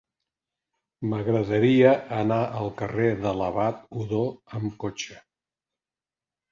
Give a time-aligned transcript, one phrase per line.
[1.11, 1.91] M'agradaria
[2.21, 4.27] anar al carrer de l'Abat Odó
[4.63, 5.25] amb cotxe.